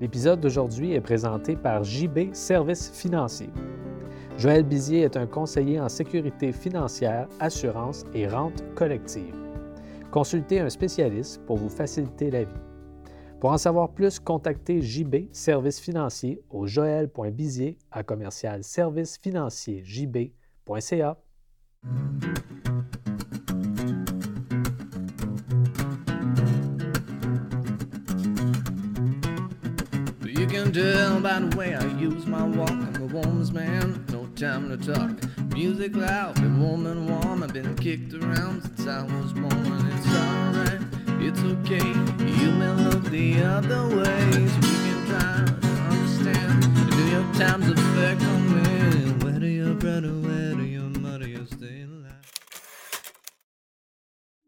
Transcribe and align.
L'épisode 0.00 0.40
d'aujourd'hui 0.40 0.92
est 0.92 1.00
présenté 1.00 1.56
par 1.56 1.84
JB 1.84 2.32
Services 2.34 2.90
financiers. 2.90 3.50
Joël 4.36 4.64
Bizier 4.64 5.02
est 5.02 5.16
un 5.16 5.26
conseiller 5.26 5.78
en 5.78 5.88
sécurité 5.88 6.52
financière, 6.52 7.28
assurance 7.38 8.04
et 8.14 8.26
rente 8.26 8.64
collective. 8.74 9.34
Consultez 10.10 10.58
un 10.60 10.68
spécialiste 10.68 11.40
pour 11.46 11.56
vous 11.56 11.68
faciliter 11.68 12.30
la 12.30 12.44
vie. 12.44 12.60
Pour 13.40 13.52
en 13.52 13.58
savoir 13.58 13.90
plus, 13.92 14.18
contactez 14.18 14.80
JB 14.80 15.26
Services 15.32 15.78
financiers 15.78 16.40
au 16.50 16.66
joël.bizier 16.66 17.78
à 17.92 18.02
commercial 18.02 18.62
jb.ca. 19.84 21.18
can 30.54 30.72
tell 30.72 31.20
by 31.20 31.40
the 31.40 31.56
way 31.56 31.74
I 31.74 31.84
use 31.98 32.26
my 32.26 32.44
walk. 32.44 32.70
I'm 32.70 33.02
a 33.02 33.06
woman's 33.06 33.50
man, 33.50 34.04
no 34.10 34.26
time 34.36 34.68
to 34.70 34.76
talk. 34.76 35.10
Music 35.52 35.96
loud, 35.96 36.36
been 36.36 36.60
warm 36.60 36.86
and 36.86 37.10
warm. 37.10 37.42
I've 37.42 37.52
been 37.52 37.74
kicked 37.74 38.14
around 38.14 38.62
since 38.62 38.86
I 38.86 39.02
was 39.02 39.32
born. 39.32 39.80
It's 39.94 40.06
alright, 40.22 40.80
it's 41.26 41.42
okay. 41.54 41.88
You 42.40 42.52
may 42.52 42.70
look 42.84 43.02
the 43.10 43.42
other 43.42 43.82
ways. 43.96 44.52
We 44.62 44.74
can 44.86 45.00
try 45.10 45.44
to 45.44 45.70
understand. 45.90 46.62
Do 46.96 47.02
your 47.14 47.26
times 47.34 47.68
affect 47.68 48.22
on 48.22 48.42
me? 48.54 49.24
Whether 49.24 49.48
you're 49.48 49.74
brother, 49.74 50.14
whether 50.26 50.62
your 50.62 50.90
mother, 51.00 51.26
you're 51.26 51.46
still 51.46 51.90
alive. 51.98 52.30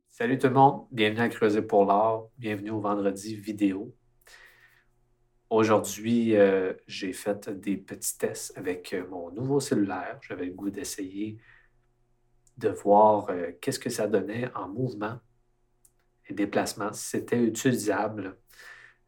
Salut 0.09 0.39
tout 0.39 0.49
le 0.49 0.55
monde, 0.55 0.87
bienvenue 0.93 1.23
à 1.23 1.29
Creuser 1.29 1.63
pour 1.63 1.85
l'art, 1.85 2.29
bienvenue 2.39 2.71
au 2.71 2.81
vendredi 2.81 3.35
vidéo. 3.35 3.93
Aujourd'hui, 5.49 6.37
euh, 6.37 6.73
j'ai 6.89 7.13
fait 7.13 7.49
des 7.49 7.77
petits 7.77 8.19
tests 8.19 8.59
avec 8.59 8.93
euh, 8.93 9.07
mon 9.09 9.31
nouveau 9.31 9.61
cellulaire. 9.61 10.19
J'avais 10.21 10.47
le 10.47 10.53
goût 10.53 10.71
d'essayer 10.71 11.39
de 12.59 12.69
voir 12.71 13.29
euh, 13.31 13.53
qu'est-ce 13.61 13.79
que 13.79 13.91
ça 13.91 14.09
donnait 14.09 14.51
en 14.57 14.69
mouvement 14.69 15.21
et 16.29 16.35
déplacement, 16.35 16.93
si 16.93 17.05
c'était 17.11 17.41
utilisable. 17.41 18.37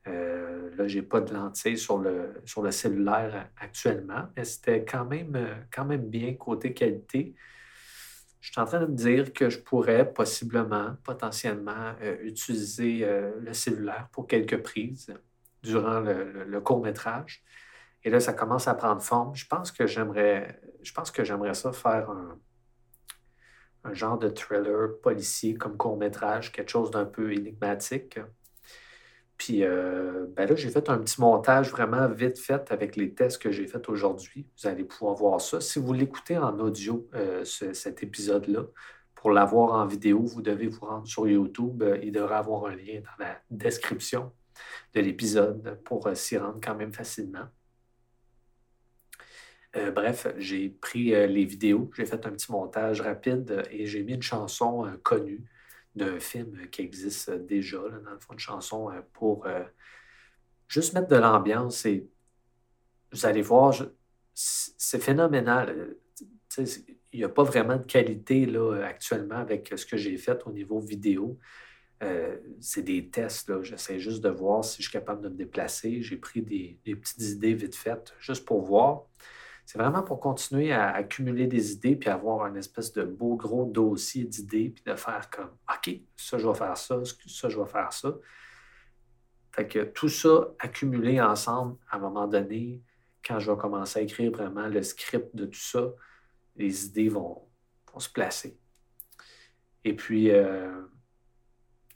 Là, 0.06 0.86
je 0.86 0.98
n'ai 1.00 1.02
pas 1.02 1.20
de 1.20 1.34
lentilles 1.34 1.76
sur 1.76 1.98
le, 1.98 2.40
sur 2.46 2.62
le 2.62 2.70
cellulaire 2.70 3.50
actuellement, 3.58 4.28
mais 4.36 4.44
c'était 4.44 4.84
quand 4.84 5.04
même, 5.04 5.36
quand 5.70 5.84
même 5.84 6.08
bien 6.08 6.34
côté 6.34 6.72
qualité. 6.72 7.34
Je 8.40 8.52
suis 8.52 8.60
en 8.60 8.64
train 8.64 8.86
de 8.86 8.94
dire 8.94 9.32
que 9.34 9.50
je 9.50 9.58
pourrais 9.58 10.10
possiblement, 10.10 10.96
potentiellement, 11.02 11.94
utiliser 12.22 13.04
le 13.40 13.52
cellulaire 13.52 14.08
pour 14.12 14.28
quelques 14.28 14.62
prises 14.62 15.12
durant 15.62 16.00
le, 16.00 16.44
le 16.44 16.60
court-métrage. 16.60 17.42
Et 18.04 18.10
là, 18.10 18.20
ça 18.20 18.32
commence 18.32 18.68
à 18.68 18.74
prendre 18.74 19.02
forme. 19.02 19.34
Je 19.34 19.46
pense 19.46 19.72
que 19.72 19.86
j'aimerais, 19.86 20.60
je 20.82 20.92
pense 20.92 21.10
que 21.10 21.24
j'aimerais 21.24 21.54
ça 21.54 21.72
faire 21.72 22.10
un, 22.10 22.38
un 23.84 23.92
genre 23.94 24.18
de 24.18 24.28
thriller 24.28 25.00
policier 25.02 25.54
comme 25.54 25.76
court-métrage, 25.76 26.52
quelque 26.52 26.70
chose 26.70 26.90
d'un 26.90 27.06
peu 27.06 27.32
énigmatique. 27.32 28.20
Puis 29.36 29.62
euh, 29.62 30.26
ben 30.36 30.48
là, 30.48 30.56
j'ai 30.56 30.68
fait 30.68 30.88
un 30.88 30.98
petit 30.98 31.20
montage 31.20 31.70
vraiment 31.70 32.08
vite 32.08 32.38
fait 32.38 32.72
avec 32.72 32.96
les 32.96 33.14
tests 33.14 33.40
que 33.40 33.52
j'ai 33.52 33.66
faits 33.68 33.88
aujourd'hui. 33.88 34.48
Vous 34.60 34.68
allez 34.68 34.84
pouvoir 34.84 35.14
voir 35.14 35.40
ça. 35.40 35.60
Si 35.60 35.78
vous 35.78 35.92
l'écoutez 35.92 36.36
en 36.38 36.58
audio, 36.58 37.08
euh, 37.14 37.44
ce- 37.44 37.72
cet 37.72 38.02
épisode-là, 38.02 38.64
pour 39.14 39.30
l'avoir 39.30 39.74
en 39.74 39.86
vidéo, 39.86 40.22
vous 40.22 40.42
devez 40.42 40.66
vous 40.68 40.86
rendre 40.86 41.06
sur 41.06 41.28
YouTube. 41.28 41.82
Euh, 41.82 41.98
il 42.02 42.12
devrait 42.12 42.36
avoir 42.36 42.66
un 42.66 42.74
lien 42.74 43.00
dans 43.00 43.24
la 43.24 43.36
description 43.50 44.32
de 44.94 45.00
l'épisode 45.00 45.80
pour 45.84 46.06
euh, 46.06 46.14
s'y 46.14 46.36
rendre 46.38 46.60
quand 46.62 46.74
même 46.74 46.92
facilement. 46.92 47.46
Euh, 49.76 49.90
bref, 49.90 50.26
j'ai 50.38 50.70
pris 50.70 51.14
euh, 51.14 51.26
les 51.26 51.44
vidéos, 51.44 51.90
j'ai 51.96 52.06
fait 52.06 52.26
un 52.26 52.30
petit 52.30 52.50
montage 52.50 53.00
rapide 53.00 53.64
et 53.70 53.86
j'ai 53.86 54.02
mis 54.02 54.14
une 54.14 54.22
chanson 54.22 54.90
connue 55.02 55.44
d'un 55.94 56.18
film 56.20 56.68
qui 56.70 56.82
existe 56.82 57.30
déjà, 57.30 57.78
dans 57.78 58.12
le 58.12 58.18
fond, 58.18 58.32
une 58.32 58.38
chanson 58.38 58.90
pour 59.12 59.48
juste 60.68 60.94
mettre 60.94 61.08
de 61.08 61.16
l'ambiance 61.16 61.84
et 61.86 62.08
vous 63.10 63.26
allez 63.26 63.42
voir, 63.42 63.74
c'est 64.32 65.02
phénoménal. 65.02 65.96
Il 66.56 67.18
n'y 67.18 67.24
a 67.24 67.28
pas 67.28 67.42
vraiment 67.42 67.76
de 67.76 67.82
qualité 67.82 68.46
là, 68.46 68.84
actuellement 68.84 69.38
avec 69.38 69.72
ce 69.74 69.84
que 69.84 69.96
j'ai 69.96 70.16
fait 70.18 70.40
au 70.46 70.52
niveau 70.52 70.78
vidéo. 70.78 71.38
Euh, 72.02 72.36
c'est 72.60 72.82
des 72.82 73.08
tests. 73.08 73.62
J'essaie 73.62 73.98
juste 73.98 74.22
de 74.22 74.28
voir 74.28 74.64
si 74.64 74.82
je 74.82 74.88
suis 74.88 74.92
capable 74.92 75.22
de 75.22 75.28
me 75.28 75.34
déplacer. 75.34 76.00
J'ai 76.02 76.16
pris 76.16 76.42
des, 76.42 76.78
petites 76.84 77.22
idées 77.22 77.54
vite 77.54 77.74
faites 77.74 78.14
juste 78.20 78.44
pour 78.44 78.62
voir. 78.62 79.04
C'est 79.66 79.78
vraiment 79.78 80.02
pour 80.02 80.20
continuer 80.20 80.72
à 80.72 80.90
accumuler 80.90 81.46
des 81.46 81.72
idées 81.72 81.96
puis 81.96 82.08
avoir 82.08 82.44
un 82.44 82.54
espèce 82.54 82.92
de 82.92 83.02
beau 83.02 83.36
gros 83.36 83.66
dossier 83.66 84.24
d'idées 84.24 84.70
puis 84.70 84.82
de 84.86 84.94
faire 84.94 85.28
comme 85.28 85.50
OK, 85.70 85.94
ça 86.16 86.38
je 86.38 86.48
vais 86.48 86.54
faire 86.54 86.76
ça, 86.76 87.02
ça 87.26 87.48
je 87.48 87.58
vais 87.58 87.66
faire 87.66 87.92
ça. 87.92 88.14
Fait 89.52 89.66
que 89.66 89.80
tout 89.80 90.08
ça 90.08 90.48
accumulé 90.58 91.20
ensemble, 91.20 91.76
à 91.90 91.96
un 91.96 91.98
moment 91.98 92.26
donné, 92.26 92.82
quand 93.26 93.40
je 93.40 93.50
vais 93.50 93.58
commencer 93.58 93.98
à 93.98 94.02
écrire 94.02 94.30
vraiment 94.30 94.68
le 94.68 94.82
script 94.82 95.34
de 95.34 95.46
tout 95.46 95.58
ça, 95.58 95.92
les 96.56 96.86
idées 96.86 97.08
vont, 97.08 97.42
vont 97.92 97.98
se 97.98 98.08
placer. 98.08 98.58
Et 99.84 99.94
puis, 99.94 100.30
euh, 100.30 100.80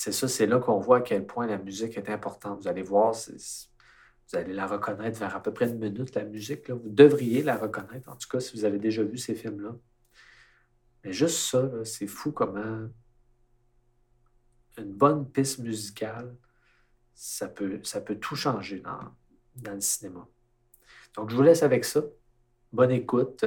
c'est 0.03 0.11
ça, 0.11 0.27
c'est 0.27 0.47
là 0.47 0.59
qu'on 0.59 0.81
voit 0.81 0.97
à 0.97 1.01
quel 1.01 1.25
point 1.25 1.47
la 1.47 1.59
musique 1.59 1.97
est 1.97 2.11
importante. 2.11 2.61
Vous 2.61 2.67
allez 2.67 2.83
voir, 2.83 3.13
vous 3.15 4.37
allez 4.37 4.53
la 4.53 4.67
reconnaître 4.67 5.17
vers 5.21 5.37
à 5.37 5.41
peu 5.41 5.53
près 5.53 5.71
une 5.71 5.79
minute, 5.79 6.17
la 6.17 6.25
musique. 6.25 6.67
là. 6.67 6.75
Vous 6.75 6.89
devriez 6.89 7.45
la 7.45 7.57
reconnaître, 7.57 8.09
en 8.09 8.17
tout 8.17 8.29
cas, 8.29 8.41
si 8.41 8.57
vous 8.57 8.65
avez 8.65 8.81
déjà 8.81 9.05
vu 9.05 9.17
ces 9.17 9.37
films-là. 9.37 9.77
Mais 11.05 11.13
juste 11.13 11.39
ça, 11.39 11.71
c'est 11.85 12.09
fou 12.09 12.33
comment 12.33 12.89
une 14.77 14.93
bonne 14.93 15.31
piste 15.31 15.61
musicale, 15.61 16.35
ça 17.15 17.47
peut, 17.47 17.79
ça 17.85 18.01
peut 18.01 18.17
tout 18.17 18.35
changer 18.35 18.81
dans, 18.81 19.15
dans 19.55 19.75
le 19.75 19.81
cinéma. 19.81 20.27
Donc, 21.15 21.31
je 21.31 21.37
vous 21.37 21.43
laisse 21.43 21.63
avec 21.63 21.85
ça. 21.85 22.03
Bonne 22.73 22.91
écoute. 22.91 23.45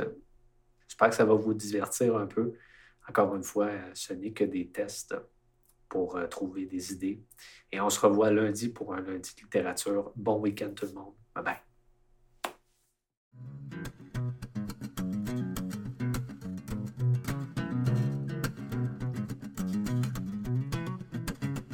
J'espère 0.88 1.10
que 1.10 1.16
ça 1.16 1.26
va 1.26 1.34
vous 1.34 1.54
divertir 1.54 2.16
un 2.16 2.28
peu. 2.28 2.54
Encore 3.10 3.36
une 3.36 3.44
fois, 3.44 3.72
ce 3.94 4.14
n'est 4.14 4.32
que 4.32 4.46
des 4.46 4.70
tests 4.70 5.14
pour 5.96 6.18
euh, 6.18 6.28
trouver 6.28 6.66
des 6.66 6.92
idées. 6.92 7.24
Et 7.72 7.80
on 7.80 7.90
se 7.90 8.02
revoit 8.02 8.30
lundi 8.30 8.68
pour 8.68 8.94
un 8.94 9.00
lundi 9.00 9.34
de 9.34 9.44
littérature. 9.44 10.12
Bon 10.18 10.38
week-end 10.42 10.72
tout 10.76 10.88
le 10.88 10.92
monde. 10.92 11.14
Bye 11.34 11.44
bye. 11.46 11.62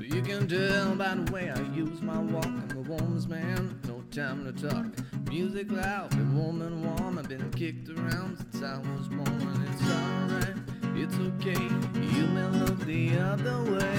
You 0.08 0.22
can 0.22 0.48
tell 0.48 0.96
by 0.96 1.16
the 1.16 1.32
way 1.32 1.50
I 1.50 1.60
use 1.76 2.00
my 2.04 2.20
walk. 2.20 2.46
I'm 2.46 2.78
a 2.78 2.82
woman's 2.82 3.28
man, 3.28 3.80
no 3.88 4.04
time 4.12 4.46
to 4.46 4.52
talk. 4.70 4.86
Music 5.30 5.72
loud, 5.72 6.12
been 6.12 6.36
warm 6.36 6.62
and 6.62 6.86
warm. 6.86 7.18
I've 7.18 7.28
been 7.28 7.50
kicked 7.50 7.90
around 7.90 8.38
since 8.38 8.62
I 8.62 8.78
was 8.78 9.08
born. 9.08 9.68
It's 9.68 9.82
alright, 9.90 10.58
it's 10.96 11.16
okay. 11.16 11.64
You 12.16 12.28
may 12.28 12.46
look 12.60 12.80
the 12.86 13.18
other 13.18 13.64
ways. 13.72 13.91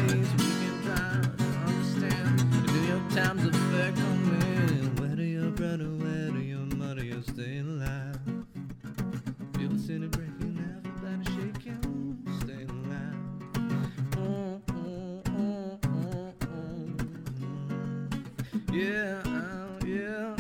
Yeah, 18.73 19.21
uh, 19.27 19.85
yeah. 19.85 20.35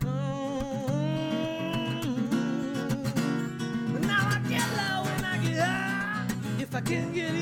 mm. 0.00 1.02
But 3.92 4.02
now 4.02 4.28
I 4.30 4.38
get 4.48 4.66
low 4.78 5.04
I 5.26 5.38
get 5.44 5.58
high. 5.58 6.26
If 6.58 6.74
I 6.74 6.80
can 6.80 7.12
get 7.12 7.35